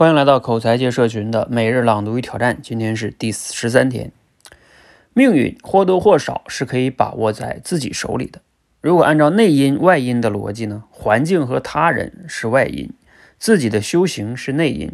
[0.00, 4.10] 欢迎来到口才界社群的每日朗读与挑战，今天是第十三天。
[5.12, 8.40] 命运或多或少是可以把握在自己手里的。
[8.80, 12.90] 如果按照内因外因的逻辑呢，环境和他人是外因，
[13.38, 14.90] 自己的修行是内因。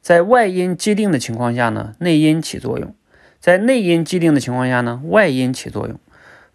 [0.00, 2.88] 在外因既定的情况下呢，内因起作用；
[3.38, 5.96] 在内因既定的情况下呢，外因起作用。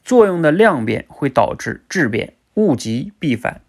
[0.04, 3.62] 作用的量变会导致质变，物极必反。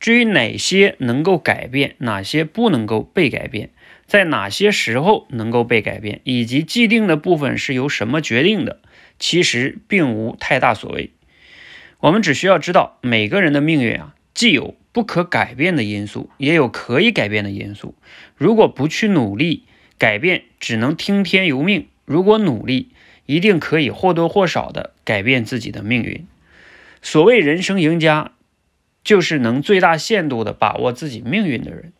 [0.00, 3.68] 至于哪些能够改变，哪些不能够被改变，
[4.06, 8.80] 在哪些时候能够被改变，以及既定的部分是由什么决定的，
[9.18, 11.10] 其实并无太大所谓。
[12.00, 17.94] 我们只需要知道，每个人的命运啊，既有不可改变的因素，也有可以改变的因素。
[18.36, 19.64] 如果不去努力
[19.98, 22.88] 改变，只能听天由命；如果努力，
[23.26, 26.26] 一定可以或多或少的改变自己的命运。
[27.02, 28.32] 所谓人生赢家。
[29.02, 31.92] 就是能最大限度的把握自己命运的人，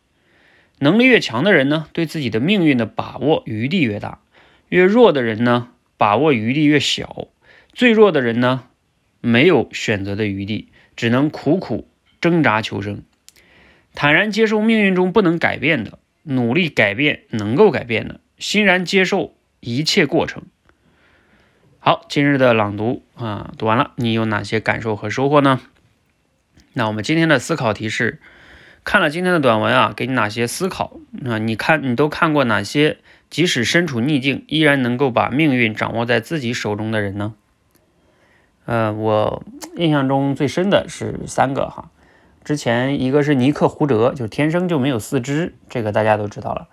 [0.79, 4.19] 能力越强的人呢，对自己的命运的把握余地越大；
[4.69, 7.27] 越弱的人呢，把握余地越小。
[7.73, 8.65] 最弱的人呢，
[9.21, 11.87] 没有选择的余地，只能苦苦
[12.19, 13.03] 挣扎求生，
[13.95, 20.43] 坦然接受命运中不能改变的，努力改变能够改变的，欣然接受一切过程。
[21.79, 25.61] 好，今日的朗读啊，读完了，你有哪些感受和收获呢？
[26.73, 28.19] 那我们今天的思考题是：
[28.83, 30.97] 看了今天的短文啊，给你哪些思考？
[31.25, 32.97] 啊，你看你都看过哪些？
[33.29, 37.33] 即使身处逆境，依然能够把命运掌握在自己手中的人呢？
[38.65, 39.43] 呃，我
[39.75, 41.89] 印象中最深的是三个哈。
[42.43, 46.67] 之前一个是尼克胡哲，就天生就没有四肢，这个大家都知道了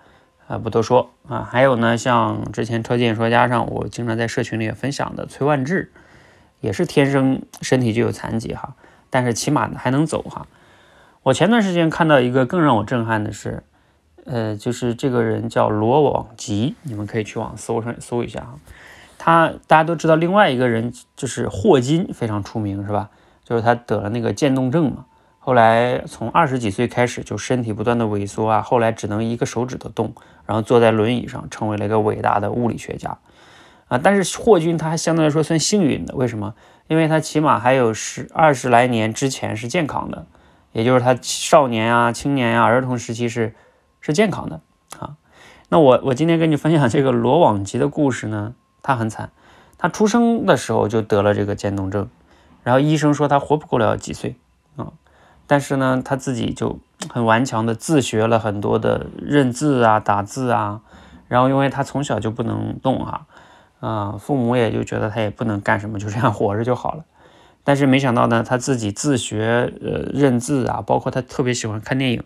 [0.47, 1.47] 啊，不多说啊。
[1.49, 5.91] 还有呢，像之前车见说家上，我经常在社群里分享的崔万志，
[6.59, 8.75] 也是天生身体就有残疾哈。
[9.09, 10.47] 但是起码还能走哈。
[11.23, 13.63] 我前段时间看到一个更让我震撼的是，
[14.25, 18.55] 呃，就是这个人叫罗网吉，你们可以去网搜上搜一下哈。
[19.17, 23.09] 他大家都知道，另外一个人就是霍金非常出名是吧？
[23.43, 25.05] 就是他得了那个渐冻症嘛，
[25.39, 30.13] 后来从二十几岁开始就身体不断的萎缩啊，后来只能一个手指头动，
[30.45, 33.17] 然后坐在轮椅上，成为了一个伟大的物理学家
[33.87, 33.99] 啊。
[34.01, 36.53] 但是霍金他还相对来说算幸运的，为什么？
[36.89, 40.25] 因为他起码还有十二十来年之前是健康的，
[40.71, 43.53] 也就是他少年啊、青年啊、儿童时期是
[44.01, 44.59] 是健康的
[44.97, 45.15] 啊。
[45.69, 49.29] 那我我今天跟你分享这个罗网吉的故事呢，他很惨，
[49.77, 52.09] 他出生的时候就得了这个渐冻症，
[52.63, 54.35] 然后医生说他活不过了几岁
[54.75, 54.87] 啊，
[55.45, 60.81] 但是呢他自己就很顽强的自学了很多的认字啊、打字啊，
[61.27, 63.27] 然后因为他从小就不能动哈。
[63.79, 67.05] 啊，父母也就觉得他也不能干什么，就这样活着就好了。
[67.63, 72.23] 但是没想到呢，他自己自学呃认字啊，包括他特别喜欢看电影。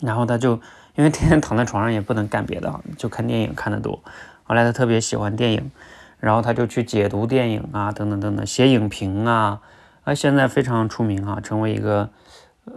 [0.00, 0.60] 然后他就
[0.96, 4.02] 因为天天躺在床上也不能干别的，就看电影看得多。
[4.42, 5.70] 后来他特别喜欢电影，
[6.18, 9.60] 然后他就去解读电影啊，等等等等，写影评啊。
[10.04, 12.10] 啊，现在非常出名啊，成为一个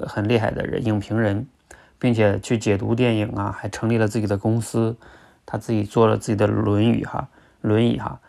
[0.05, 1.47] 很厉害的人，影评人，
[1.97, 4.95] 并且去解读电影啊，还成立了自己的公司，
[5.45, 7.27] 他自己做了自己的《论语》哈。
[7.65, 8.21] 轮椅哈，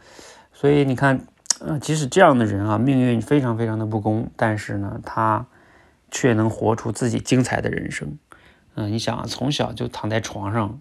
[0.52, 1.26] 所以你看，
[1.60, 5.46] 呃，即使这样的人啊，命运非常非常的不公，但是呢，他
[6.10, 8.18] 却能活出自己精彩的人生。
[8.74, 10.80] 嗯，你想啊，从小就躺在床上，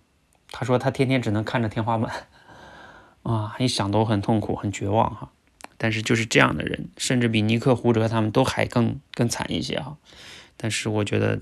[0.51, 2.11] 他说他天天只能看着天花板，
[3.23, 5.29] 啊，一想都很痛苦，很绝望哈。
[5.77, 9.97] 但是就是这样的人，甚至比尼克胡哲他们都还更更惨一些哈。
[10.55, 11.41] 但是我觉得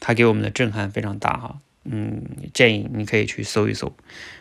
[0.00, 1.58] 他给我们的震撼非常大哈。
[1.84, 2.22] 嗯，
[2.52, 3.92] 建议你可以去搜一搜。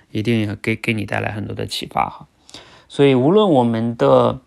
[0.09, 2.29] 一定要给给你带来很多的启发哈，
[2.87, 4.39] 所以无论我们的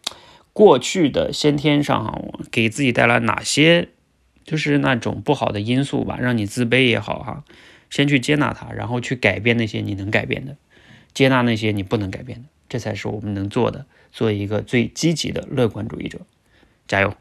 [0.55, 2.19] 过去的先天上哈，
[2.51, 3.91] 给自己带来哪些
[4.43, 7.45] 就是那种不好的因素吧，让你自卑也好哈，
[7.91, 10.57] 先去接纳它，然后去改变那些你能改变的，
[11.13, 16.21] 接纳那些你不能改变的，这才是我们能做的，做一个最积极的乐观主义者，
[16.89, 17.15] 加油。